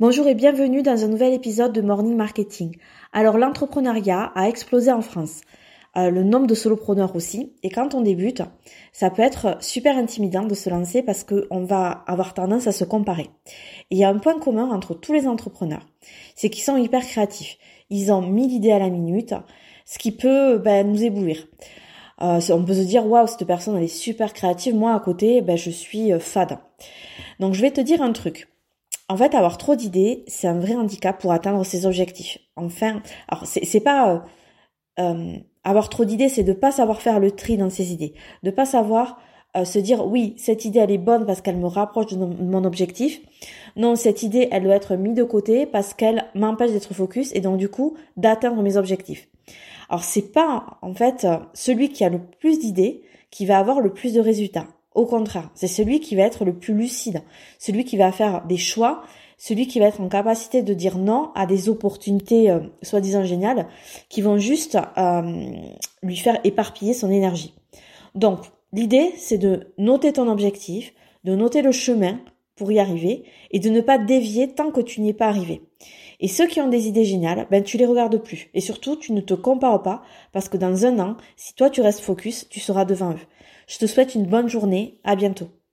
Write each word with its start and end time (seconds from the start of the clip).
Bonjour 0.00 0.26
et 0.28 0.34
bienvenue 0.34 0.82
dans 0.82 1.04
un 1.04 1.08
nouvel 1.08 1.34
épisode 1.34 1.74
de 1.74 1.82
Morning 1.82 2.16
Marketing. 2.16 2.74
Alors 3.12 3.36
l'entrepreneuriat 3.36 4.32
a 4.34 4.48
explosé 4.48 4.90
en 4.90 5.02
France. 5.02 5.42
Euh, 5.98 6.08
le 6.08 6.24
nombre 6.24 6.46
de 6.46 6.54
solopreneurs 6.54 7.14
aussi. 7.16 7.52
Et 7.62 7.68
quand 7.68 7.94
on 7.94 8.00
débute, 8.00 8.40
ça 8.92 9.10
peut 9.10 9.20
être 9.20 9.62
super 9.62 9.98
intimidant 9.98 10.44
de 10.44 10.54
se 10.54 10.70
lancer 10.70 11.02
parce 11.02 11.22
qu'on 11.22 11.64
va 11.64 12.02
avoir 12.06 12.32
tendance 12.32 12.66
à 12.66 12.72
se 12.72 12.84
comparer. 12.84 13.28
Et 13.90 13.96
il 13.96 13.98
y 13.98 14.04
a 14.04 14.08
un 14.08 14.18
point 14.18 14.38
commun 14.38 14.70
entre 14.70 14.94
tous 14.94 15.12
les 15.12 15.26
entrepreneurs, 15.26 15.86
c'est 16.34 16.48
qu'ils 16.48 16.64
sont 16.64 16.78
hyper 16.78 17.04
créatifs. 17.04 17.58
Ils 17.90 18.10
ont 18.10 18.22
mille 18.22 18.52
idées 18.52 18.72
à 18.72 18.78
la 18.78 18.88
minute, 18.88 19.34
ce 19.84 19.98
qui 19.98 20.12
peut 20.12 20.56
ben, 20.56 20.90
nous 20.90 21.04
éblouir. 21.04 21.46
Euh, 22.22 22.40
on 22.48 22.64
peut 22.64 22.72
se 22.72 22.86
dire 22.86 23.06
waouh 23.06 23.26
cette 23.26 23.46
personne 23.46 23.76
elle 23.76 23.84
est 23.84 23.88
super 23.88 24.32
créative, 24.32 24.74
moi 24.74 24.94
à 24.94 25.00
côté 25.00 25.42
ben, 25.42 25.58
je 25.58 25.68
suis 25.68 26.10
euh, 26.10 26.18
fade. 26.18 26.56
Donc 27.38 27.52
je 27.52 27.60
vais 27.60 27.70
te 27.70 27.82
dire 27.82 28.00
un 28.00 28.12
truc. 28.12 28.49
En 29.10 29.16
fait, 29.16 29.34
avoir 29.34 29.58
trop 29.58 29.74
d'idées, 29.74 30.22
c'est 30.28 30.46
un 30.46 30.60
vrai 30.60 30.76
handicap 30.76 31.20
pour 31.20 31.32
atteindre 31.32 31.64
ses 31.64 31.84
objectifs. 31.84 32.38
Enfin, 32.54 33.02
alors 33.26 33.44
c'est 33.44 33.80
pas 33.80 34.14
euh, 34.14 34.18
euh, 35.00 35.36
avoir 35.64 35.88
trop 35.88 36.04
d'idées, 36.04 36.28
c'est 36.28 36.44
de 36.44 36.52
pas 36.52 36.70
savoir 36.70 37.02
faire 37.02 37.18
le 37.18 37.32
tri 37.32 37.56
dans 37.56 37.70
ses 37.70 37.92
idées, 37.92 38.14
de 38.44 38.52
pas 38.52 38.66
savoir 38.66 39.18
euh, 39.56 39.64
se 39.64 39.80
dire 39.80 40.06
oui 40.06 40.34
cette 40.36 40.64
idée 40.64 40.78
elle 40.78 40.92
est 40.92 40.98
bonne 40.98 41.26
parce 41.26 41.40
qu'elle 41.40 41.56
me 41.56 41.66
rapproche 41.66 42.06
de 42.06 42.24
mon 42.24 42.62
objectif. 42.62 43.20
Non, 43.74 43.96
cette 43.96 44.22
idée 44.22 44.46
elle 44.52 44.62
doit 44.62 44.76
être 44.76 44.94
mise 44.94 45.14
de 45.14 45.24
côté 45.24 45.66
parce 45.66 45.92
qu'elle 45.92 46.26
m'empêche 46.36 46.70
d'être 46.70 46.94
focus 46.94 47.34
et 47.34 47.40
donc 47.40 47.56
du 47.56 47.68
coup 47.68 47.96
d'atteindre 48.16 48.62
mes 48.62 48.76
objectifs. 48.76 49.28
Alors 49.88 50.04
c'est 50.04 50.30
pas 50.30 50.78
en 50.82 50.94
fait 50.94 51.26
celui 51.52 51.88
qui 51.88 52.04
a 52.04 52.10
le 52.10 52.20
plus 52.38 52.60
d'idées 52.60 53.02
qui 53.32 53.44
va 53.44 53.58
avoir 53.58 53.80
le 53.80 53.92
plus 53.92 54.14
de 54.14 54.20
résultats. 54.20 54.68
Au 54.94 55.06
contraire, 55.06 55.50
c'est 55.54 55.68
celui 55.68 56.00
qui 56.00 56.16
va 56.16 56.22
être 56.22 56.44
le 56.44 56.52
plus 56.52 56.74
lucide, 56.74 57.22
celui 57.58 57.84
qui 57.84 57.96
va 57.96 58.10
faire 58.10 58.44
des 58.46 58.56
choix, 58.56 59.02
celui 59.38 59.66
qui 59.66 59.78
va 59.78 59.86
être 59.86 60.00
en 60.00 60.08
capacité 60.08 60.62
de 60.62 60.74
dire 60.74 60.98
non 60.98 61.30
à 61.34 61.46
des 61.46 61.68
opportunités 61.68 62.50
euh, 62.50 62.60
soi-disant 62.82 63.24
géniales 63.24 63.68
qui 64.08 64.20
vont 64.20 64.36
juste 64.36 64.76
euh, 64.98 65.52
lui 66.02 66.16
faire 66.16 66.40
éparpiller 66.44 66.92
son 66.92 67.10
énergie. 67.10 67.54
Donc, 68.14 68.40
l'idée, 68.72 69.12
c'est 69.16 69.38
de 69.38 69.72
noter 69.78 70.12
ton 70.12 70.28
objectif, 70.28 70.92
de 71.24 71.34
noter 71.36 71.62
le 71.62 71.72
chemin 71.72 72.18
pour 72.60 72.70
y 72.70 72.78
arriver 72.78 73.22
et 73.52 73.58
de 73.58 73.70
ne 73.70 73.80
pas 73.80 73.96
dévier 73.96 74.52
tant 74.52 74.70
que 74.70 74.82
tu 74.82 75.00
n'y 75.00 75.08
es 75.08 75.14
pas 75.14 75.28
arrivé. 75.28 75.62
Et 76.20 76.28
ceux 76.28 76.46
qui 76.46 76.60
ont 76.60 76.68
des 76.68 76.88
idées 76.88 77.06
géniales, 77.06 77.46
ben 77.50 77.64
tu 77.64 77.78
les 77.78 77.86
regardes 77.86 78.18
plus. 78.18 78.50
Et 78.52 78.60
surtout, 78.60 78.96
tu 78.96 79.14
ne 79.14 79.22
te 79.22 79.32
compares 79.32 79.82
pas 79.82 80.02
parce 80.34 80.50
que 80.50 80.58
dans 80.58 80.84
un 80.84 80.98
an, 80.98 81.16
si 81.36 81.54
toi 81.54 81.70
tu 81.70 81.80
restes 81.80 82.00
focus, 82.00 82.50
tu 82.50 82.60
seras 82.60 82.84
devant 82.84 83.12
eux. 83.12 83.26
Je 83.66 83.78
te 83.78 83.86
souhaite 83.86 84.14
une 84.14 84.26
bonne 84.26 84.48
journée. 84.48 84.98
À 85.04 85.16
bientôt. 85.16 85.48